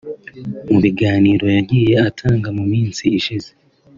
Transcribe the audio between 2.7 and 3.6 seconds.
minsi ishize